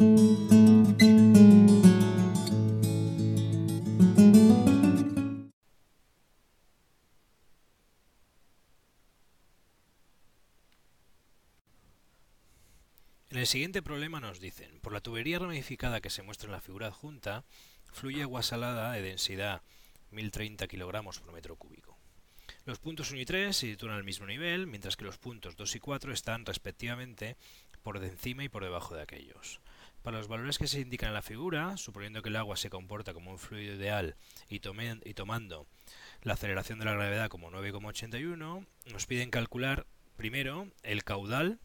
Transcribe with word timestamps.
En 0.00 0.06
el 13.34 13.46
siguiente 13.46 13.82
problema 13.82 14.20
nos 14.20 14.40
dicen, 14.40 14.80
por 14.80 14.94
la 14.94 15.02
tubería 15.02 15.38
ramificada 15.38 16.00
que 16.00 16.08
se 16.08 16.22
muestra 16.22 16.46
en 16.46 16.52
la 16.52 16.62
figura 16.62 16.86
adjunta, 16.86 17.44
fluye 17.92 18.22
agua 18.22 18.42
salada 18.42 18.92
de 18.92 19.02
densidad 19.02 19.60
1030 20.12 20.66
kg 20.66 21.02
por 21.02 21.32
metro 21.32 21.56
cúbico. 21.56 21.98
Los 22.64 22.78
puntos 22.78 23.10
1 23.10 23.20
y 23.20 23.26
3 23.26 23.54
se 23.54 23.66
sitúan 23.66 23.92
al 23.92 24.04
mismo 24.04 24.26
nivel, 24.26 24.66
mientras 24.66 24.96
que 24.96 25.04
los 25.04 25.18
puntos 25.18 25.56
2 25.56 25.76
y 25.76 25.78
4 25.78 26.12
están 26.14 26.46
respectivamente 26.46 27.36
por 27.82 28.02
encima 28.02 28.44
y 28.44 28.48
por 28.48 28.64
debajo 28.64 28.94
de 28.94 29.02
aquellos. 29.02 29.60
Para 30.02 30.16
los 30.16 30.28
valores 30.28 30.58
que 30.58 30.66
se 30.66 30.80
indican 30.80 31.08
en 31.08 31.14
la 31.14 31.22
figura, 31.22 31.76
suponiendo 31.76 32.22
que 32.22 32.30
el 32.30 32.36
agua 32.36 32.56
se 32.56 32.70
comporta 32.70 33.12
como 33.12 33.32
un 33.32 33.38
fluido 33.38 33.74
ideal 33.74 34.16
y, 34.48 34.60
tomando 34.60 35.66
la 36.22 36.34
aceleración 36.34 36.78
de 36.78 36.86
la 36.86 36.94
gravedad 36.94 37.28
como 37.28 37.50
9,81, 37.50 38.66
nos 38.92 39.06
piden 39.06 39.30
calcular 39.30 39.86
primero 40.16 40.68
el 40.82 41.04
caudal 41.04 41.60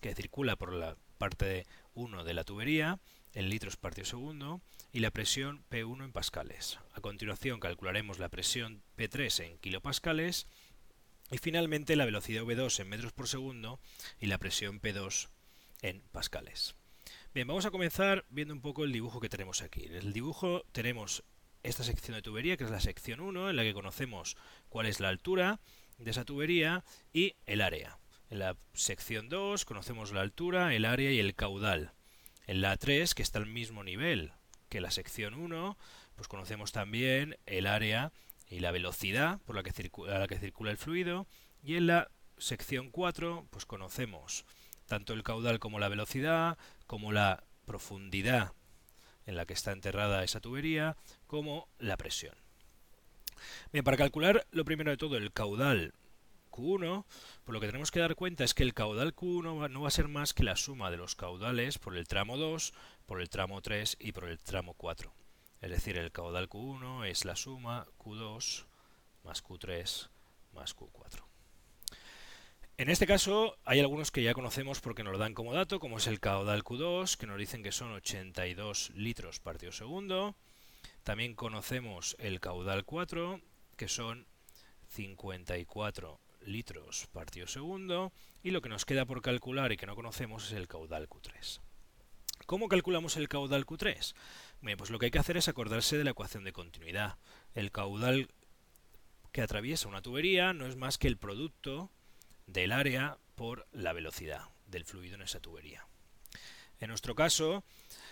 que 0.00 0.14
circula 0.14 0.56
por 0.56 0.72
la 0.72 0.96
parte 1.18 1.66
1 1.94 2.24
de 2.24 2.34
la 2.34 2.44
tubería 2.44 3.00
en 3.34 3.48
litros 3.48 3.76
partido 3.76 4.04
segundo 4.04 4.60
y 4.92 5.00
la 5.00 5.10
presión 5.10 5.64
P1 5.70 6.04
en 6.04 6.12
pascales. 6.12 6.78
A 6.94 7.00
continuación 7.00 7.60
calcularemos 7.60 8.18
la 8.18 8.28
presión 8.28 8.82
P3 8.96 9.44
en 9.44 9.58
kilopascales 9.58 10.46
y 11.30 11.38
finalmente 11.38 11.96
la 11.96 12.04
velocidad 12.04 12.42
V2 12.42 12.80
en 12.80 12.88
metros 12.88 13.12
por 13.12 13.28
segundo 13.28 13.80
y 14.20 14.26
la 14.26 14.38
presión 14.38 14.80
P2 14.80 15.28
en 15.82 16.02
pascales. 16.12 16.74
Bien, 17.32 17.46
vamos 17.46 17.64
a 17.64 17.70
comenzar 17.70 18.24
viendo 18.28 18.52
un 18.52 18.60
poco 18.60 18.82
el 18.82 18.90
dibujo 18.90 19.20
que 19.20 19.28
tenemos 19.28 19.62
aquí. 19.62 19.84
En 19.84 19.94
el 19.94 20.12
dibujo 20.12 20.64
tenemos 20.72 21.22
esta 21.62 21.84
sección 21.84 22.16
de 22.16 22.22
tubería, 22.22 22.56
que 22.56 22.64
es 22.64 22.72
la 22.72 22.80
sección 22.80 23.20
1, 23.20 23.50
en 23.50 23.54
la 23.54 23.62
que 23.62 23.72
conocemos 23.72 24.36
cuál 24.68 24.86
es 24.86 24.98
la 24.98 25.10
altura 25.10 25.60
de 25.98 26.10
esa 26.10 26.24
tubería 26.24 26.82
y 27.12 27.36
el 27.46 27.60
área. 27.60 28.00
En 28.30 28.40
la 28.40 28.56
sección 28.74 29.28
2 29.28 29.64
conocemos 29.64 30.10
la 30.10 30.22
altura, 30.22 30.74
el 30.74 30.84
área 30.84 31.12
y 31.12 31.20
el 31.20 31.36
caudal. 31.36 31.92
En 32.48 32.62
la 32.62 32.76
3, 32.76 33.14
que 33.14 33.22
está 33.22 33.38
al 33.38 33.46
mismo 33.46 33.84
nivel 33.84 34.32
que 34.68 34.80
la 34.80 34.90
sección 34.90 35.34
1, 35.34 35.78
pues 36.16 36.26
conocemos 36.26 36.72
también 36.72 37.38
el 37.46 37.68
área 37.68 38.10
y 38.48 38.58
la 38.58 38.72
velocidad 38.72 39.38
por 39.42 39.54
la 39.54 39.62
que, 39.62 39.70
circula, 39.70 40.18
la 40.18 40.26
que 40.26 40.40
circula 40.40 40.72
el 40.72 40.78
fluido. 40.78 41.28
Y 41.62 41.76
en 41.76 41.86
la 41.86 42.10
sección 42.38 42.90
4, 42.90 43.46
pues 43.50 43.66
conocemos 43.66 44.44
tanto 44.90 45.12
el 45.12 45.22
caudal 45.22 45.60
como 45.60 45.78
la 45.78 45.88
velocidad, 45.88 46.58
como 46.88 47.12
la 47.12 47.44
profundidad 47.64 48.54
en 49.24 49.36
la 49.36 49.46
que 49.46 49.54
está 49.54 49.70
enterrada 49.70 50.24
esa 50.24 50.40
tubería, 50.40 50.96
como 51.28 51.68
la 51.78 51.96
presión. 51.96 52.34
Bien, 53.72 53.84
para 53.84 53.96
calcular 53.96 54.44
lo 54.50 54.64
primero 54.64 54.90
de 54.90 54.96
todo 54.96 55.16
el 55.16 55.32
caudal 55.32 55.94
Q1, 56.50 57.04
por 57.44 57.54
lo 57.54 57.60
que 57.60 57.68
tenemos 57.68 57.92
que 57.92 58.00
dar 58.00 58.16
cuenta 58.16 58.42
es 58.42 58.52
que 58.52 58.64
el 58.64 58.74
caudal 58.74 59.14
Q1 59.14 59.70
no 59.70 59.80
va 59.80 59.86
a 59.86 59.92
ser 59.92 60.08
más 60.08 60.34
que 60.34 60.42
la 60.42 60.56
suma 60.56 60.90
de 60.90 60.96
los 60.96 61.14
caudales 61.14 61.78
por 61.78 61.96
el 61.96 62.08
tramo 62.08 62.36
2, 62.36 62.74
por 63.06 63.20
el 63.20 63.30
tramo 63.30 63.62
3 63.62 63.96
y 64.00 64.10
por 64.10 64.24
el 64.24 64.40
tramo 64.40 64.74
4. 64.74 65.14
Es 65.60 65.70
decir, 65.70 65.98
el 65.98 66.10
caudal 66.10 66.48
Q1 66.48 67.06
es 67.06 67.24
la 67.24 67.36
suma 67.36 67.86
Q2 67.96 68.66
más 69.22 69.44
Q3 69.44 70.08
más 70.52 70.74
Q4. 70.74 71.29
En 72.80 72.88
este 72.88 73.06
caso 73.06 73.58
hay 73.66 73.78
algunos 73.78 74.10
que 74.10 74.22
ya 74.22 74.32
conocemos 74.32 74.80
porque 74.80 75.04
nos 75.04 75.12
lo 75.12 75.18
dan 75.18 75.34
como 75.34 75.52
dato, 75.52 75.80
como 75.80 75.98
es 75.98 76.06
el 76.06 76.18
caudal 76.18 76.64
Q2, 76.64 77.18
que 77.18 77.26
nos 77.26 77.36
dicen 77.36 77.62
que 77.62 77.72
son 77.72 77.92
82 77.92 78.92
litros 78.94 79.38
partido 79.38 79.70
segundo. 79.70 80.34
También 81.04 81.34
conocemos 81.34 82.16
el 82.18 82.40
caudal 82.40 82.86
4, 82.86 83.42
que 83.76 83.86
son 83.86 84.26
54 84.88 86.20
litros 86.46 87.06
partido 87.12 87.46
segundo 87.46 88.14
y 88.42 88.50
lo 88.50 88.62
que 88.62 88.70
nos 88.70 88.86
queda 88.86 89.04
por 89.04 89.20
calcular 89.20 89.72
y 89.72 89.76
que 89.76 89.84
no 89.84 89.94
conocemos 89.94 90.46
es 90.46 90.52
el 90.52 90.66
caudal 90.66 91.06
Q3. 91.06 91.60
¿Cómo 92.46 92.68
calculamos 92.68 93.18
el 93.18 93.28
caudal 93.28 93.66
Q3? 93.66 94.14
Bien, 94.62 94.78
pues 94.78 94.88
lo 94.88 94.98
que 94.98 95.04
hay 95.04 95.10
que 95.10 95.18
hacer 95.18 95.36
es 95.36 95.48
acordarse 95.48 95.98
de 95.98 96.04
la 96.04 96.12
ecuación 96.12 96.44
de 96.44 96.54
continuidad. 96.54 97.18
El 97.52 97.72
caudal 97.72 98.30
que 99.32 99.42
atraviesa 99.42 99.86
una 99.86 100.00
tubería 100.00 100.54
no 100.54 100.64
es 100.64 100.76
más 100.76 100.96
que 100.96 101.08
el 101.08 101.18
producto 101.18 101.90
del 102.52 102.72
área 102.72 103.18
por 103.36 103.68
la 103.72 103.92
velocidad 103.92 104.48
del 104.66 104.84
fluido 104.84 105.14
en 105.14 105.22
esa 105.22 105.38
tubería. 105.40 105.86
En 106.80 106.88
nuestro 106.88 107.14
caso, 107.14 107.62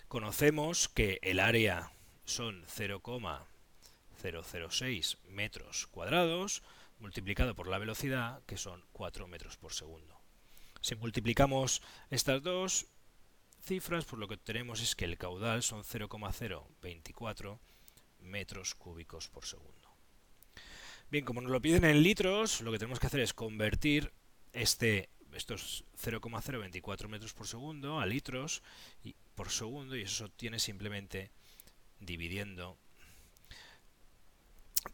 conocemos 0.09 0.89
que 0.89 1.19
el 1.23 1.41
área 1.41 1.91
son 2.25 2.65
0,006 2.69 5.19
metros 5.29 5.87
cuadrados, 5.89 6.63
multiplicado 6.99 7.55
por 7.55 7.69
la 7.69 7.79
velocidad, 7.79 8.43
que 8.47 8.57
son 8.57 8.85
4 8.93 9.27
metros 9.27 9.57
por 9.57 9.73
segundo. 9.73 10.21
Si 10.81 10.95
multiplicamos 10.95 11.83
estas 12.11 12.43
dos 12.43 12.87
cifras, 13.63 14.05
pues 14.05 14.21
lo 14.21 14.29
que 14.29 14.37
tenemos 14.37 14.81
es 14.81 14.95
que 14.95 15.05
el 15.05 15.19
caudal 15.19 15.63
son 15.63 15.85
0,024 15.85 17.61
metros 18.21 18.75
cúbicos 18.75 19.29
por 19.29 19.47
segundo. 19.47 19.89
Bien, 21.11 21.25
como 21.25 21.41
nos 21.41 21.51
lo 21.51 21.63
piden 21.63 21.85
en 21.85 22.03
litros, 22.03 22.61
lo 22.61 22.71
que 22.71 22.79
tenemos 22.79 23.01
que 23.01 23.07
hacer 23.07 23.21
es 23.21 23.33
convertir 23.33 24.13
este, 24.53 25.09
estos 25.33 25.85
0,024 25.97 27.09
metros 27.09 27.35
por 27.35 27.47
segundo 27.47 28.01
a 28.01 28.07
litros 28.07 28.63
y, 29.05 29.15
por 29.35 29.51
segundo 29.51 29.97
y 29.97 30.03
eso 30.03 30.17
se 30.17 30.25
obtiene 30.25 30.59
simplemente 30.59 31.31
dividiendo 32.01 32.77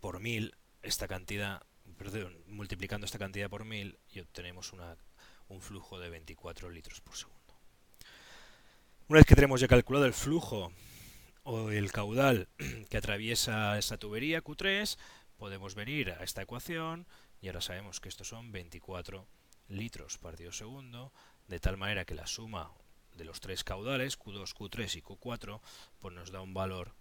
por 0.01 0.21
mil 0.21 0.55
esta 0.83 1.09
cantidad 1.09 1.63
perdón, 1.97 2.37
multiplicando 2.47 3.05
esta 3.05 3.19
cantidad 3.19 3.49
por 3.49 3.65
1000 3.65 3.99
y 4.13 4.21
obtenemos 4.21 4.73
un 5.49 5.61
flujo 5.61 5.99
de 5.99 6.11
24 6.11 6.71
litros 6.71 7.01
por 7.01 7.17
segundo. 7.17 7.41
Una 9.09 9.19
vez 9.19 9.27
que 9.27 9.35
tenemos 9.35 9.61
ya 9.61 9.69
calculado 9.69 10.07
el 10.07 10.15
flujo 10.15 10.73
o 11.43 11.71
el 11.71 11.93
caudal 11.93 12.49
que 12.89 12.97
atraviesa 12.97 13.79
esta 13.79 13.99
tubería 13.99 14.43
Q3, 14.43 14.97
podemos 15.37 15.75
venir 15.75 16.11
a 16.11 16.25
esta 16.25 16.43
ecuación 16.43 17.07
y 17.41 17.49
ahora 17.49 17.61
sabemos 17.61 18.01
que 18.01 18.09
estos 18.09 18.29
son 18.29 18.51
24 18.51 19.19
litros 19.19 19.44
partido 20.21 20.53
segundo, 20.53 21.13
de 21.49 21.61
tal 21.61 21.77
manera 21.77 22.05
que 22.05 22.15
la 22.15 22.27
suma 22.27 22.71
de 23.17 23.25
los 23.25 23.41
tres 23.41 23.65
caudales, 23.65 24.19
Q2, 24.19 24.55
Q3 24.55 24.97
y 24.97 25.03
Q4, 25.03 25.61
pues 26.01 26.15
nos 26.15 26.31
da 26.31 26.41
un 26.41 26.55
valor 26.55 26.95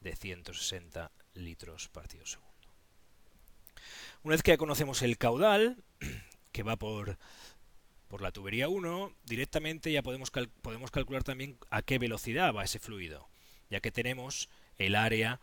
de 0.00 0.16
160 0.16 1.10
litros 1.34 1.88
partido 1.88 2.26
segundo. 2.26 2.52
Una 4.22 4.34
vez 4.34 4.42
que 4.42 4.52
ya 4.52 4.56
conocemos 4.56 5.02
el 5.02 5.18
caudal, 5.18 5.82
que 6.52 6.62
va 6.62 6.76
por, 6.76 7.18
por 8.08 8.22
la 8.22 8.30
tubería 8.30 8.68
1, 8.68 9.16
directamente 9.24 9.90
ya 9.90 10.02
podemos, 10.02 10.30
podemos 10.60 10.90
calcular 10.90 11.24
también 11.24 11.58
a 11.70 11.82
qué 11.82 11.98
velocidad 11.98 12.54
va 12.54 12.64
ese 12.64 12.78
fluido, 12.78 13.28
ya 13.70 13.80
que 13.80 13.90
tenemos 13.90 14.48
el 14.78 14.94
área 14.94 15.40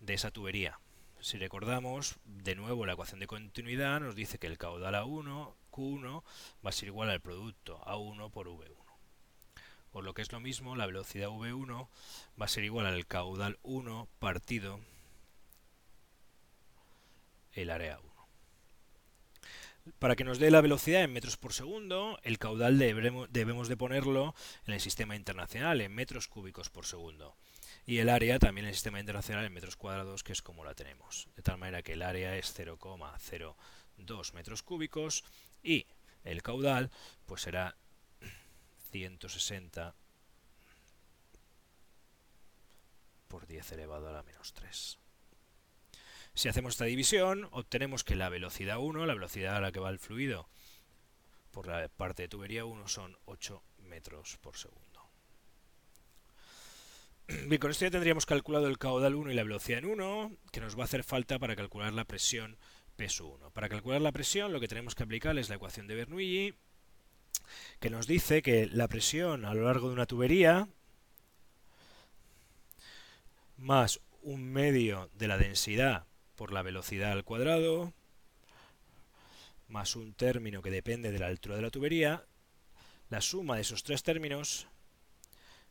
de 0.00 0.14
esa 0.14 0.30
tubería. 0.30 0.78
Si 1.24 1.38
recordamos, 1.38 2.16
de 2.26 2.54
nuevo 2.54 2.84
la 2.84 2.92
ecuación 2.92 3.18
de 3.18 3.26
continuidad 3.26 3.98
nos 3.98 4.14
dice 4.14 4.36
que 4.36 4.46
el 4.46 4.58
caudal 4.58 4.94
A1, 4.94 5.54
Q1, 5.72 6.22
va 6.62 6.68
a 6.68 6.72
ser 6.72 6.88
igual 6.88 7.08
al 7.08 7.22
producto 7.22 7.80
A1 7.86 8.30
por 8.30 8.48
V1. 8.48 8.76
O 9.92 10.02
lo 10.02 10.12
que 10.12 10.20
es 10.20 10.30
lo 10.32 10.40
mismo, 10.40 10.76
la 10.76 10.84
velocidad 10.84 11.28
V1 11.28 11.88
va 12.38 12.44
a 12.44 12.48
ser 12.48 12.64
igual 12.64 12.84
al 12.84 13.06
caudal 13.06 13.58
1 13.62 14.06
partido 14.18 14.80
el 17.54 17.70
área 17.70 17.98
1. 18.00 18.12
Para 19.98 20.16
que 20.16 20.24
nos 20.24 20.38
dé 20.38 20.50
la 20.50 20.60
velocidad 20.60 21.04
en 21.04 21.14
metros 21.14 21.38
por 21.38 21.54
segundo, 21.54 22.18
el 22.22 22.38
caudal 22.38 22.78
debemos 22.78 23.68
de 23.68 23.76
ponerlo 23.78 24.34
en 24.66 24.74
el 24.74 24.80
sistema 24.82 25.16
internacional, 25.16 25.80
en 25.80 25.94
metros 25.94 26.28
cúbicos 26.28 26.68
por 26.68 26.84
segundo. 26.84 27.34
Y 27.86 27.98
el 27.98 28.08
área 28.08 28.38
también 28.38 28.64
en 28.64 28.70
el 28.70 28.74
sistema 28.74 29.00
internacional 29.00 29.44
en 29.44 29.52
metros 29.52 29.76
cuadrados, 29.76 30.22
que 30.22 30.32
es 30.32 30.40
como 30.42 30.64
la 30.64 30.74
tenemos. 30.74 31.28
De 31.36 31.42
tal 31.42 31.58
manera 31.58 31.82
que 31.82 31.92
el 31.92 32.02
área 32.02 32.36
es 32.36 32.58
0,02 32.58 34.32
metros 34.32 34.62
cúbicos 34.62 35.24
y 35.62 35.86
el 36.24 36.42
caudal 36.42 36.90
pues 37.26 37.42
será 37.42 37.76
160 38.90 39.94
por 43.28 43.46
10 43.46 43.72
elevado 43.72 44.08
a 44.08 44.12
la 44.12 44.22
menos 44.22 44.52
3. 44.54 44.98
Si 46.34 46.48
hacemos 46.48 46.74
esta 46.74 46.84
división, 46.84 47.48
obtenemos 47.52 48.02
que 48.02 48.16
la 48.16 48.28
velocidad 48.28 48.78
1, 48.78 49.06
la 49.06 49.14
velocidad 49.14 49.56
a 49.56 49.60
la 49.60 49.72
que 49.72 49.80
va 49.80 49.90
el 49.90 49.98
fluido 49.98 50.48
por 51.50 51.66
la 51.66 51.88
parte 51.88 52.22
de 52.22 52.28
tubería 52.28 52.64
1, 52.64 52.88
son 52.88 53.16
8 53.26 53.62
metros 53.78 54.38
por 54.38 54.56
segundo. 54.56 54.93
Bien, 57.26 57.58
con 57.58 57.70
esto 57.70 57.86
ya 57.86 57.90
tendríamos 57.90 58.26
calculado 58.26 58.66
el 58.66 58.78
caudal 58.78 59.14
1 59.14 59.30
y 59.30 59.34
la 59.34 59.42
velocidad 59.44 59.78
en 59.78 59.86
1, 59.86 60.36
que 60.52 60.60
nos 60.60 60.76
va 60.76 60.82
a 60.82 60.84
hacer 60.84 61.04
falta 61.04 61.38
para 61.38 61.56
calcular 61.56 61.92
la 61.92 62.04
presión 62.04 62.58
peso 62.96 63.26
1. 63.26 63.50
Para 63.50 63.68
calcular 63.68 64.02
la 64.02 64.12
presión, 64.12 64.52
lo 64.52 64.60
que 64.60 64.68
tenemos 64.68 64.94
que 64.94 65.04
aplicar 65.04 65.38
es 65.38 65.48
la 65.48 65.54
ecuación 65.54 65.86
de 65.86 65.94
Bernoulli, 65.94 66.54
que 67.80 67.90
nos 67.90 68.06
dice 68.06 68.42
que 68.42 68.66
la 68.66 68.88
presión 68.88 69.44
a 69.46 69.54
lo 69.54 69.64
largo 69.64 69.88
de 69.88 69.94
una 69.94 70.06
tubería 70.06 70.68
más 73.56 74.00
un 74.22 74.44
medio 74.44 75.10
de 75.14 75.28
la 75.28 75.38
densidad 75.38 76.06
por 76.36 76.52
la 76.52 76.62
velocidad 76.62 77.12
al 77.12 77.24
cuadrado 77.24 77.92
más 79.68 79.96
un 79.96 80.14
término 80.14 80.62
que 80.62 80.70
depende 80.70 81.10
de 81.10 81.18
la 81.18 81.26
altura 81.26 81.56
de 81.56 81.62
la 81.62 81.70
tubería, 81.70 82.24
la 83.08 83.20
suma 83.20 83.56
de 83.56 83.62
esos 83.62 83.82
tres 83.82 84.02
términos 84.02 84.68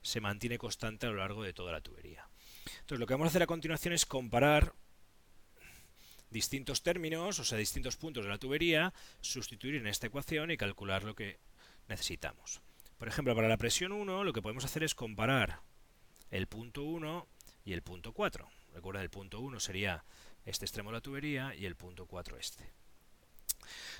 se 0.03 0.21
mantiene 0.21 0.59
constante 0.59 1.07
a 1.07 1.09
lo 1.09 1.15
largo 1.15 1.43
de 1.43 1.53
toda 1.53 1.71
la 1.71 1.81
tubería. 1.81 2.27
Entonces 2.65 2.99
lo 2.99 3.07
que 3.07 3.13
vamos 3.15 3.25
a 3.25 3.29
hacer 3.29 3.43
a 3.43 3.47
continuación 3.47 3.93
es 3.93 4.05
comparar 4.05 4.75
distintos 6.29 6.83
términos, 6.83 7.39
o 7.39 7.43
sea, 7.43 7.57
distintos 7.57 7.95
puntos 7.95 8.25
de 8.25 8.29
la 8.29 8.37
tubería, 8.37 8.93
sustituir 9.21 9.75
en 9.75 9.87
esta 9.87 10.07
ecuación 10.07 10.51
y 10.51 10.57
calcular 10.57 11.03
lo 11.03 11.15
que 11.15 11.39
necesitamos. 11.87 12.61
Por 12.97 13.07
ejemplo, 13.07 13.35
para 13.35 13.47
la 13.47 13.57
presión 13.57 13.91
1 13.91 14.23
lo 14.23 14.33
que 14.33 14.41
podemos 14.41 14.65
hacer 14.65 14.83
es 14.83 14.95
comparar 14.95 15.61
el 16.31 16.47
punto 16.47 16.83
1 16.83 17.27
y 17.65 17.73
el 17.73 17.81
punto 17.81 18.13
4. 18.13 18.49
Recuerda, 18.73 19.01
el 19.01 19.09
punto 19.09 19.39
1 19.39 19.59
sería 19.59 20.03
este 20.45 20.65
extremo 20.65 20.89
de 20.89 20.97
la 20.97 21.01
tubería 21.01 21.55
y 21.55 21.65
el 21.65 21.75
punto 21.75 22.05
4 22.05 22.37
este. 22.37 22.71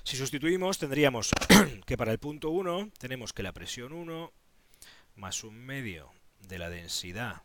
Si 0.02 0.16
sustituimos, 0.16 0.78
tendríamos 0.78 1.30
que 1.86 1.96
para 1.96 2.12
el 2.12 2.18
punto 2.18 2.50
1 2.50 2.90
tenemos 2.98 3.32
que 3.32 3.42
la 3.42 3.52
presión 3.52 3.92
1 3.92 4.32
más 5.16 5.44
un 5.44 5.56
medio 5.56 6.12
de 6.40 6.58
la 6.58 6.70
densidad 6.70 7.42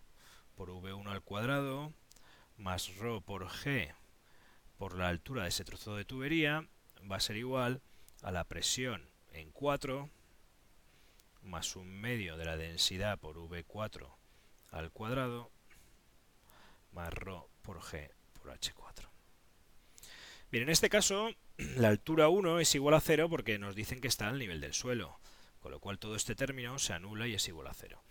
por 0.56 0.70
V1 0.70 1.08
al 1.08 1.22
cuadrado 1.22 1.94
más 2.58 2.96
ρ 2.98 3.22
por 3.22 3.48
G 3.48 3.94
por 4.78 4.98
la 4.98 5.08
altura 5.08 5.44
de 5.44 5.50
ese 5.50 5.64
trozo 5.64 5.96
de 5.96 6.06
tubería 6.06 6.68
va 7.10 7.18
a 7.18 7.22
ser 7.22 7.38
igual 7.38 7.82
a 8.22 8.32
la 8.32 8.44
presión 8.44 9.10
en 9.32 9.52
4 9.52 10.10
más 11.44 11.76
un 11.76 11.88
medio 11.88 12.38
de 12.38 12.46
la 12.46 12.58
densidad 12.58 13.18
por 13.20 13.38
V4 13.38 14.10
al 14.72 14.92
cuadrado 14.92 15.52
más 16.92 17.14
ρ 17.14 17.32
por 17.62 17.80
G 17.82 18.12
por 18.34 18.52
H4. 18.52 19.08
Bien, 20.52 20.64
en 20.64 20.70
este 20.70 20.90
caso 20.90 21.30
la 21.58 21.90
altura 21.90 22.30
1 22.30 22.60
es 22.60 22.74
igual 22.76 22.96
a 22.96 23.00
0 23.00 23.30
porque 23.30 23.60
nos 23.60 23.76
dicen 23.76 24.02
que 24.02 24.08
está 24.08 24.28
al 24.28 24.40
nivel 24.40 24.62
del 24.62 24.74
suelo, 24.74 25.20
con 25.60 25.72
lo 25.72 25.80
cual 25.80 26.00
todo 26.00 26.16
este 26.16 26.36
término 26.36 26.80
se 26.80 26.94
anula 26.94 27.28
y 27.28 27.34
es 27.34 27.48
igual 27.48 27.68
a 27.68 27.74
0. 27.74 28.02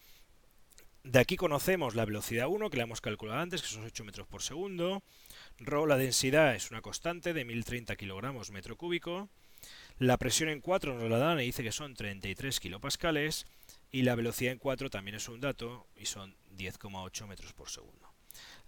De 1.04 1.20
aquí 1.20 1.36
conocemos 1.36 1.94
la 1.94 2.04
velocidad 2.04 2.48
1, 2.48 2.70
que 2.70 2.76
la 2.76 2.82
hemos 2.82 3.00
calculado 3.00 3.40
antes, 3.40 3.62
que 3.62 3.68
son 3.68 3.84
8 3.84 4.04
metros 4.04 4.26
por 4.26 4.42
segundo. 4.42 5.02
Rho, 5.58 5.86
la 5.86 5.96
densidad, 5.96 6.54
es 6.54 6.70
una 6.70 6.82
constante 6.82 7.32
de 7.32 7.44
1030 7.44 7.96
kilogramos 7.96 8.50
metro 8.50 8.76
cúbico. 8.76 9.30
La 9.98 10.18
presión 10.18 10.48
en 10.48 10.60
4 10.60 10.94
nos 10.94 11.08
la 11.08 11.18
dan 11.18 11.40
y 11.40 11.44
dice 11.44 11.62
que 11.62 11.72
son 11.72 11.94
33 11.94 12.60
kilopascales. 12.60 13.46
Y 13.90 14.02
la 14.02 14.16
velocidad 14.16 14.52
en 14.52 14.58
4 14.58 14.90
también 14.90 15.14
es 15.14 15.28
un 15.28 15.40
dato 15.40 15.86
y 15.96 16.06
son 16.06 16.36
10,8 16.56 17.26
metros 17.26 17.54
por 17.54 17.70
segundo. 17.70 18.12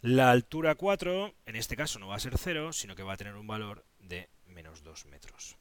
La 0.01 0.31
altura 0.31 0.77
4, 0.77 1.35
en 1.45 1.57
este 1.57 1.77
caso 1.77 1.99
no 1.99 2.09
va 2.09 2.17
a 2.17 2.21
ser 2.21 2.39
0, 2.39 2.73
sino 2.73 2.97
que 2.97 3.03
va 3.03 3.13
a 3.13 3.19
tener 3.19 3.35
un 3.35 3.47
valor 3.47 3.85
de 3.99 4.31
menos 4.47 4.83
2 4.83 5.07
metros. 5.07 5.59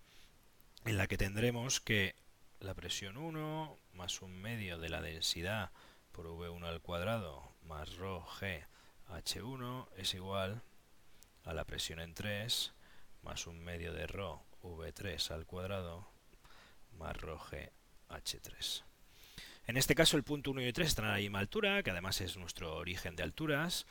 en 0.85 0.97
la 0.99 1.07
que 1.07 1.17
tendremos 1.17 1.81
que 1.81 2.15
la 2.61 2.75
presión 2.75 3.17
1 3.17 3.79
más 3.95 4.23
un 4.23 4.41
medio 4.41 4.79
de 4.79 4.89
la 4.91 5.01
densidad 5.01 5.71
por 6.13 6.27
V1 6.27 6.65
al 6.65 6.81
cuadrado 6.81 7.44
más 7.85 7.97
Rho 7.99 8.25
G 8.41 8.65
H1 9.11 9.89
es 9.99 10.15
igual 10.15 10.63
a 11.45 11.53
la 11.53 11.65
presión 11.65 12.01
en 12.01 12.15
3 12.15 12.73
más 13.23 13.47
un 13.47 13.63
medio 13.63 13.93
de 13.93 14.07
Rho 14.07 14.43
V3 14.63 15.31
al 15.33 15.45
cuadrado 15.45 16.09
más 16.99 17.15
Rho 17.19 17.39
G 17.39 17.71
H3. 18.09 18.85
En 19.67 19.77
este 19.77 19.95
caso 19.95 20.17
el 20.17 20.23
punto 20.23 20.51
1 20.53 20.63
y 20.63 20.73
3 20.73 20.89
están 20.89 21.05
a 21.05 21.13
la 21.13 21.19
misma 21.19 21.41
altura, 21.41 21.83
que 21.83 21.91
además 21.91 22.23
es 22.23 22.39
nuestro 22.39 22.75
origen 22.75 23.17
de 23.17 23.23
alturas, 23.23 23.87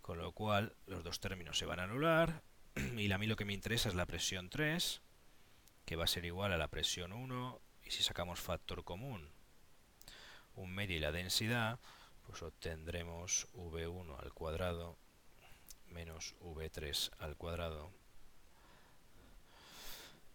con 0.00 0.18
lo 0.18 0.32
cual 0.32 0.74
los 0.86 1.04
dos 1.04 1.20
términos 1.20 1.56
se 1.56 1.66
van 1.66 1.78
a 1.78 1.84
anular 1.84 2.42
y 2.96 3.12
a 3.12 3.18
mí 3.18 3.28
lo 3.28 3.36
que 3.36 3.44
me 3.44 3.54
interesa 3.54 3.88
es 3.88 3.94
la 3.94 4.06
presión 4.06 4.50
3, 4.50 5.00
que 5.84 5.94
va 5.94 6.04
a 6.04 6.08
ser 6.08 6.24
igual 6.24 6.52
a 6.52 6.58
la 6.58 6.68
presión 6.68 7.12
1, 7.12 7.60
y 7.84 7.90
si 7.92 8.02
sacamos 8.02 8.40
factor 8.40 8.82
común, 8.82 9.28
un 10.56 10.74
medio 10.74 10.96
y 10.96 11.00
la 11.00 11.12
densidad, 11.12 11.78
pues 12.26 12.42
obtendremos 12.42 13.46
V1 13.54 14.18
al 14.18 14.32
cuadrado 14.32 14.96
menos 15.92 16.34
V3 16.40 17.10
al 17.18 17.36
cuadrado. 17.36 17.92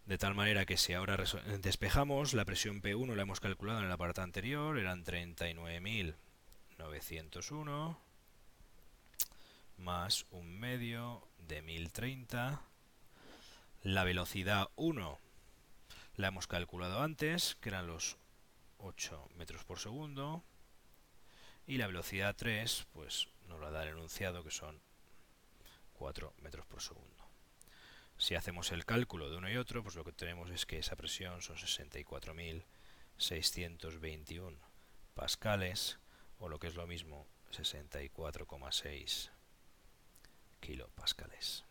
De 0.05 0.17
tal 0.17 0.33
manera 0.35 0.65
que 0.65 0.77
si 0.77 0.93
ahora 0.93 1.17
despejamos, 1.59 2.33
la 2.33 2.45
presión 2.45 2.81
P1 2.81 3.13
la 3.13 3.23
hemos 3.23 3.41
calculado 3.41 3.81
en 3.81 3.89
la 3.89 3.97
parte 3.97 4.21
anterior, 4.21 4.77
eran 4.77 5.03
39.901 5.03 7.97
más 9.77 10.25
un 10.31 10.57
medio 10.59 11.27
de 11.39 11.61
1030. 11.61 12.61
La 13.83 14.05
velocidad 14.05 14.69
1 14.75 15.19
la 16.15 16.29
hemos 16.29 16.47
calculado 16.47 17.01
antes, 17.01 17.55
que 17.55 17.67
eran 17.69 17.87
los 17.87 18.17
8 18.77 19.29
metros 19.35 19.65
por 19.65 19.79
segundo. 19.79 20.43
Y 21.67 21.77
la 21.77 21.87
velocidad 21.87 22.35
3, 22.35 22.87
pues 22.93 23.27
nos 23.47 23.59
la 23.59 23.69
da 23.69 23.83
el 23.83 23.89
enunciado, 23.89 24.43
que 24.43 24.49
son 24.51 24.81
4 25.93 26.33
metros 26.41 26.65
por 26.65 26.81
segundo. 26.81 27.27
Si 28.17 28.33
hacemos 28.35 28.71
el 28.71 28.85
cálculo 28.85 29.29
de 29.29 29.35
uno 29.37 29.49
y 29.49 29.57
otro, 29.57 29.83
pues 29.83 29.95
lo 29.95 30.05
que 30.05 30.13
tenemos 30.13 30.49
es 30.49 30.65
que 30.65 30.79
esa 30.79 30.95
presión 30.95 31.41
son 31.41 31.57
64.621 31.57 34.57
pascales, 35.13 35.99
o 36.39 36.49
lo 36.49 36.57
que 36.57 36.67
es 36.67 36.75
lo 36.75 36.87
mismo, 36.87 37.27
64,6 37.51 39.29
kilopascales. 40.61 41.65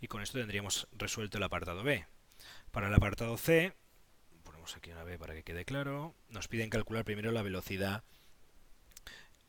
Y 0.00 0.06
con 0.06 0.22
esto 0.22 0.38
tendríamos 0.38 0.86
resuelto 0.92 1.38
el 1.38 1.44
apartado 1.44 1.82
B. 1.82 2.06
Para 2.70 2.86
el 2.88 2.94
apartado 2.94 3.36
C, 3.36 3.74
aquí 4.74 4.90
una 4.90 5.04
B 5.04 5.18
para 5.18 5.34
que 5.34 5.44
quede 5.44 5.64
claro. 5.64 6.14
Nos 6.28 6.48
piden 6.48 6.70
calcular 6.70 7.04
primero 7.04 7.30
la 7.30 7.42
velocidad 7.42 8.02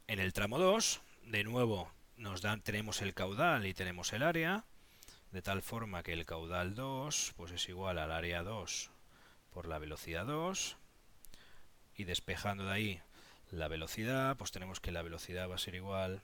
en 0.07 0.19
el 0.19 0.33
tramo 0.33 0.59
2. 0.59 1.01
De 1.24 1.43
nuevo, 1.43 1.91
nos 2.17 2.41
dan, 2.41 2.62
tenemos 2.62 3.01
el 3.01 3.13
caudal 3.13 3.65
y 3.65 3.74
tenemos 3.74 4.13
el 4.13 4.21
área, 4.21 4.65
de 5.31 5.41
tal 5.41 5.62
forma 5.62 6.03
que 6.03 6.13
el 6.13 6.25
caudal 6.25 6.75
2 6.75 7.33
pues 7.36 7.51
es 7.51 7.67
igual 7.69 7.97
al 7.97 8.12
área 8.12 8.43
2 8.43 8.91
por 9.51 9.67
la 9.67 9.79
velocidad 9.79 10.25
2. 10.25 10.77
Y 11.95 12.03
despejando 12.03 12.65
de 12.65 12.74
ahí 12.74 13.01
la 13.50 13.67
velocidad, 13.67 14.38
pues 14.38 14.51
tenemos 14.51 14.79
que 14.79 14.91
la 14.91 15.01
velocidad 15.01 15.50
va 15.50 15.55
a 15.55 15.59
ser 15.59 15.75
igual 15.75 16.21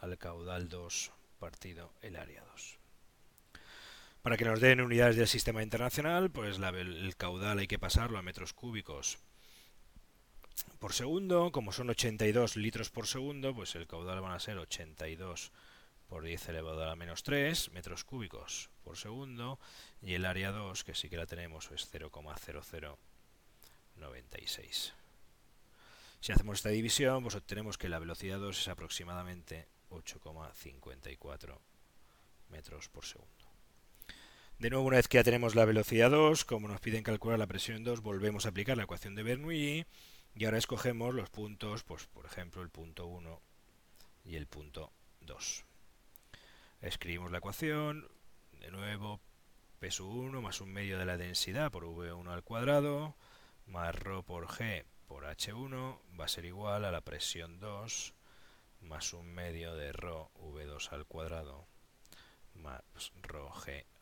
al 0.00 0.18
caudal 0.18 0.68
2 0.68 1.12
partido 1.38 1.92
el 2.02 2.16
área 2.16 2.44
2. 2.52 2.78
Para 4.26 4.34
que 4.36 4.44
nos 4.44 4.58
den 4.58 4.80
unidades 4.80 5.14
del 5.14 5.28
sistema 5.28 5.62
internacional, 5.62 6.32
pues 6.32 6.58
el 6.58 7.14
caudal 7.16 7.60
hay 7.60 7.68
que 7.68 7.78
pasarlo 7.78 8.18
a 8.18 8.22
metros 8.22 8.52
cúbicos 8.52 9.18
por 10.80 10.94
segundo. 10.94 11.52
Como 11.52 11.70
son 11.70 11.90
82 11.90 12.56
litros 12.56 12.90
por 12.90 13.06
segundo, 13.06 13.54
pues 13.54 13.76
el 13.76 13.86
caudal 13.86 14.20
van 14.20 14.32
a 14.32 14.40
ser 14.40 14.58
82 14.58 15.52
por 16.08 16.24
10 16.24 16.48
elevado 16.48 16.82
a 16.82 16.86
la 16.86 16.96
menos 16.96 17.22
3 17.22 17.70
metros 17.70 18.02
cúbicos 18.02 18.68
por 18.82 18.96
segundo. 18.96 19.60
Y 20.02 20.14
el 20.14 20.24
área 20.24 20.50
2, 20.50 20.82
que 20.82 20.96
sí 20.96 21.08
que 21.08 21.18
la 21.18 21.26
tenemos, 21.26 21.70
es 21.70 21.88
0,0096. 21.92 24.92
Si 26.18 26.32
hacemos 26.32 26.56
esta 26.56 26.70
división, 26.70 27.22
pues 27.22 27.36
obtenemos 27.36 27.78
que 27.78 27.88
la 27.88 28.00
velocidad 28.00 28.40
2 28.40 28.58
es 28.58 28.66
aproximadamente 28.66 29.68
8,54 29.90 31.60
metros 32.50 32.88
por 32.88 33.04
segundo. 33.04 33.45
De 34.58 34.70
nuevo, 34.70 34.86
una 34.86 34.96
vez 34.96 35.06
que 35.06 35.18
ya 35.18 35.24
tenemos 35.24 35.54
la 35.54 35.66
velocidad 35.66 36.10
2, 36.10 36.46
como 36.46 36.66
nos 36.66 36.80
piden 36.80 37.02
calcular 37.02 37.38
la 37.38 37.46
presión 37.46 37.84
2, 37.84 38.00
volvemos 38.00 38.46
a 38.46 38.48
aplicar 38.48 38.78
la 38.78 38.84
ecuación 38.84 39.14
de 39.14 39.22
Bernoulli 39.22 39.84
y 40.34 40.44
ahora 40.46 40.56
escogemos 40.56 41.14
los 41.14 41.28
puntos, 41.28 41.84
pues 41.84 42.06
por 42.06 42.24
ejemplo 42.24 42.62
el 42.62 42.70
punto 42.70 43.06
1 43.06 43.42
y 44.24 44.36
el 44.36 44.46
punto 44.46 44.92
2. 45.20 45.64
Escribimos 46.80 47.30
la 47.30 47.38
ecuación, 47.38 48.08
de 48.52 48.70
nuevo 48.70 49.20
peso 49.78 50.06
1 50.06 50.40
más 50.40 50.62
un 50.62 50.72
medio 50.72 50.98
de 50.98 51.04
la 51.04 51.18
densidad 51.18 51.70
por 51.70 51.84
V1 51.84 52.26
al 52.30 52.42
cuadrado 52.42 53.14
más 53.66 53.94
ρ 53.94 54.22
por 54.22 54.46
G 54.46 54.84
por 55.06 55.24
H1 55.24 55.98
va 56.18 56.24
a 56.24 56.28
ser 56.28 56.46
igual 56.46 56.86
a 56.86 56.90
la 56.90 57.02
presión 57.02 57.60
2 57.60 58.14
más 58.80 59.12
un 59.12 59.34
medio 59.34 59.74
de 59.74 59.92
ρ 59.92 60.08
V2 60.34 60.92
al 60.92 61.04
cuadrado 61.04 61.66
más 62.56 62.82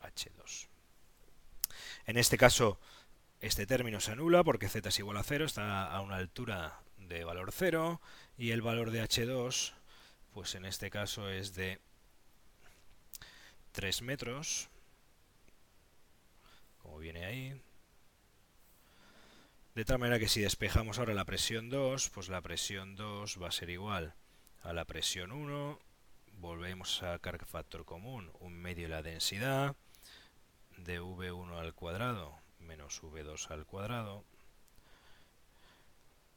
h 0.01 0.31
2 0.37 0.69
En 2.05 2.17
este 2.17 2.37
caso, 2.37 2.79
este 3.41 3.65
término 3.65 3.99
se 3.99 4.11
anula 4.11 4.43
porque 4.43 4.69
z 4.69 4.89
es 4.89 4.99
igual 4.99 5.17
a 5.17 5.23
0, 5.23 5.45
está 5.45 5.85
a 5.85 6.01
una 6.01 6.15
altura 6.15 6.79
de 6.97 7.23
valor 7.23 7.51
0 7.51 8.01
y 8.37 8.51
el 8.51 8.61
valor 8.61 8.91
de 8.91 9.03
h2, 9.03 9.73
pues 10.33 10.55
en 10.55 10.65
este 10.65 10.89
caso 10.89 11.29
es 11.29 11.55
de 11.55 11.79
3 13.73 14.01
metros, 14.01 14.69
como 16.81 16.97
viene 16.99 17.25
ahí. 17.25 17.61
De 19.75 19.83
tal 19.83 19.99
manera 19.99 20.19
que 20.19 20.29
si 20.29 20.41
despejamos 20.41 20.99
ahora 20.99 21.13
la 21.13 21.25
presión 21.25 21.69
2, 21.69 22.09
pues 22.09 22.29
la 22.29 22.41
presión 22.41 22.95
2 22.95 23.41
va 23.41 23.49
a 23.49 23.51
ser 23.51 23.69
igual 23.69 24.13
a 24.63 24.71
la 24.71 24.85
presión 24.85 25.31
1 25.31 25.79
volvemos 26.45 27.01
a 27.01 27.13
sacar 27.13 27.43
factor 27.43 27.85
común, 27.85 28.29
un 28.39 28.53
medio 28.53 28.83
de 28.83 28.89
la 28.89 29.01
densidad 29.01 29.75
de 30.77 31.01
V1 31.01 31.57
al 31.57 31.73
cuadrado 31.73 32.37
menos 32.59 33.01
V2 33.01 33.49
al 33.49 33.65
cuadrado 33.65 34.23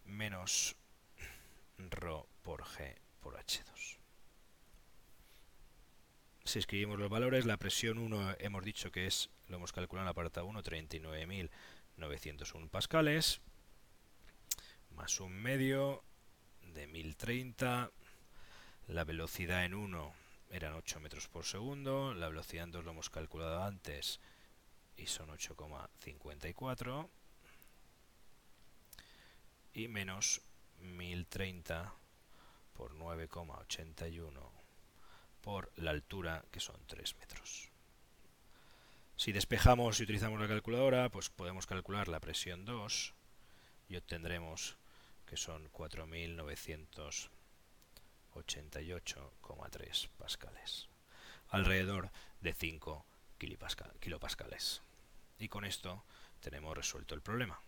menos 0.06 0.76
ρ 1.76 2.24
por 2.42 2.64
G 2.64 2.96
por 3.20 3.36
H2. 3.36 3.98
Si 6.44 6.58
escribimos 6.58 6.98
los 6.98 7.10
valores, 7.10 7.44
la 7.44 7.58
presión 7.58 7.98
1 7.98 8.36
hemos 8.38 8.64
dicho 8.64 8.90
que 8.90 9.06
es, 9.06 9.28
lo 9.48 9.56
hemos 9.56 9.72
calculado 9.72 10.04
en 10.04 10.06
la 10.06 10.12
apartado 10.12 10.46
1, 10.46 10.62
39.901 10.62 12.70
pascales, 12.70 13.42
más 14.96 15.20
un 15.20 15.34
medio 15.34 16.02
de 16.62 16.86
1030 16.86 17.90
la 18.88 19.04
velocidad 19.04 19.64
en 19.64 19.74
1 19.74 20.14
eran 20.50 20.72
8 20.72 21.00
metros 21.00 21.28
por 21.28 21.44
segundo, 21.44 22.14
la 22.14 22.28
velocidad 22.28 22.64
en 22.64 22.72
2 22.72 22.84
lo 22.84 22.90
hemos 22.92 23.10
calculado 23.10 23.62
antes 23.62 24.18
y 24.96 25.06
son 25.06 25.28
8,54 25.28 27.08
y 29.74 29.88
menos 29.88 30.40
1030 30.80 31.92
por 32.74 32.94
9,81 32.94 34.32
por 35.42 35.70
la 35.76 35.90
altura 35.90 36.44
que 36.50 36.60
son 36.60 36.80
3 36.86 37.16
metros. 37.18 37.68
Si 39.16 39.32
despejamos 39.32 40.00
y 40.00 40.04
utilizamos 40.04 40.40
la 40.40 40.48
calculadora, 40.48 41.10
pues 41.10 41.28
podemos 41.28 41.66
calcular 41.66 42.08
la 42.08 42.20
presión 42.20 42.64
2 42.64 43.14
y 43.88 43.96
obtendremos 43.96 44.76
que 45.26 45.36
son 45.36 45.70
4.900 45.72 47.28
88,3 48.38 50.08
pascales, 50.18 50.88
alrededor 51.48 52.10
de 52.40 52.52
5 52.52 53.04
kilopascales. 53.38 54.82
Y 55.38 55.48
con 55.48 55.64
esto 55.64 56.04
tenemos 56.40 56.76
resuelto 56.76 57.14
el 57.14 57.22
problema. 57.22 57.60